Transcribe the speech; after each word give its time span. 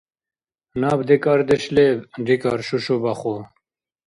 –Наб 0.81 0.99
декӀардеш 1.07 1.63
леб,– 1.75 1.99
рикӀар 2.27 2.59
Шушу-Баху. 2.67 3.37